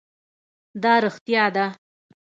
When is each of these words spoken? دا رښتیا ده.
دا 0.83 0.93
رښتیا 1.03 1.45
ده. 1.55 1.65